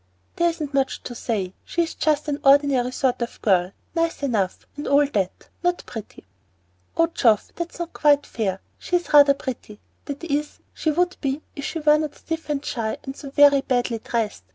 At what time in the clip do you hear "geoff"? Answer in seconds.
7.05-7.51